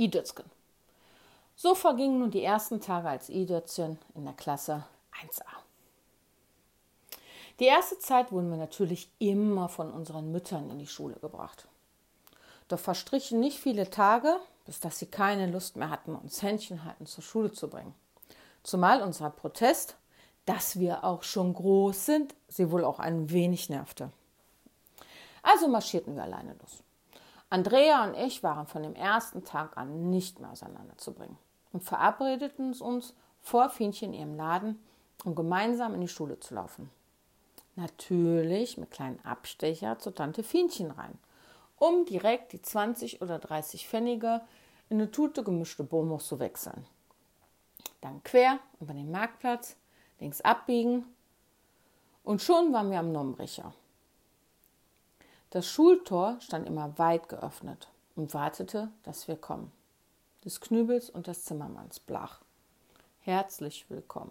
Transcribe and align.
Idötzken. 0.00 0.46
So 1.56 1.74
vergingen 1.74 2.20
nun 2.20 2.30
die 2.30 2.42
ersten 2.42 2.80
Tage 2.80 3.08
als 3.08 3.28
Idötzchen 3.28 3.98
in 4.14 4.24
der 4.24 4.32
Klasse 4.32 4.84
1a. 5.22 5.44
Die 7.58 7.66
erste 7.66 7.98
Zeit 7.98 8.32
wurden 8.32 8.48
wir 8.48 8.56
natürlich 8.56 9.10
immer 9.18 9.68
von 9.68 9.92
unseren 9.92 10.32
Müttern 10.32 10.70
in 10.70 10.78
die 10.78 10.86
Schule 10.86 11.16
gebracht. 11.16 11.68
Doch 12.68 12.78
verstrichen 12.78 13.40
nicht 13.40 13.58
viele 13.58 13.90
Tage, 13.90 14.36
bis 14.64 14.80
dass 14.80 14.98
sie 14.98 15.06
keine 15.06 15.46
Lust 15.46 15.76
mehr 15.76 15.90
hatten, 15.90 16.14
uns 16.14 16.40
Händchen 16.40 16.84
halten 16.84 17.04
zur 17.04 17.22
Schule 17.22 17.52
zu 17.52 17.68
bringen. 17.68 17.94
Zumal 18.62 19.02
unser 19.02 19.28
Protest, 19.28 19.96
dass 20.46 20.78
wir 20.78 21.04
auch 21.04 21.24
schon 21.24 21.52
groß 21.52 22.06
sind, 22.06 22.34
sie 22.48 22.70
wohl 22.70 22.84
auch 22.84 23.00
ein 23.00 23.28
wenig 23.30 23.68
nervte. 23.68 24.10
Also 25.42 25.68
marschierten 25.68 26.16
wir 26.16 26.22
alleine 26.22 26.54
los. 26.54 26.82
Andrea 27.52 28.04
und 28.04 28.14
ich 28.14 28.44
waren 28.44 28.68
von 28.68 28.84
dem 28.84 28.94
ersten 28.94 29.44
Tag 29.44 29.76
an 29.76 30.08
nicht 30.08 30.38
mehr 30.38 30.52
auseinanderzubringen 30.52 31.36
und 31.72 31.82
verabredeten 31.82 32.72
uns 32.74 33.12
vor 33.40 33.70
Fienchen 33.70 34.12
in 34.12 34.20
ihrem 34.20 34.36
Laden, 34.36 34.80
um 35.24 35.34
gemeinsam 35.34 35.94
in 35.94 36.00
die 36.00 36.08
Schule 36.08 36.38
zu 36.38 36.54
laufen. 36.54 36.90
Natürlich 37.74 38.78
mit 38.78 38.92
kleinen 38.92 39.18
Abstecher 39.24 39.98
zu 39.98 40.12
Tante 40.12 40.44
Fienchen 40.44 40.92
rein, 40.92 41.18
um 41.76 42.04
direkt 42.04 42.52
die 42.52 42.62
20 42.62 43.20
oder 43.20 43.40
30 43.40 43.88
Pfennige 43.88 44.42
in 44.88 45.00
eine 45.00 45.10
Tute 45.10 45.42
gemischte 45.42 45.82
Bonbons 45.82 46.28
zu 46.28 46.38
wechseln. 46.38 46.86
Dann 48.00 48.22
quer 48.22 48.60
über 48.80 48.94
den 48.94 49.10
Marktplatz, 49.10 49.76
links 50.20 50.40
abbiegen 50.40 51.04
und 52.22 52.42
schon 52.42 52.72
waren 52.72 52.92
wir 52.92 53.00
am 53.00 53.10
Nombricher. 53.10 53.74
Das 55.52 55.66
Schultor 55.66 56.36
stand 56.40 56.68
immer 56.68 56.96
weit 56.96 57.28
geöffnet 57.28 57.88
und 58.14 58.34
wartete, 58.34 58.88
dass 59.02 59.26
wir 59.26 59.34
kommen. 59.34 59.72
Des 60.44 60.60
Knübels 60.60 61.10
und 61.10 61.26
des 61.26 61.44
Zimmermanns 61.44 61.98
blach. 61.98 62.40
Herzlich 63.18 63.84
willkommen. 63.88 64.30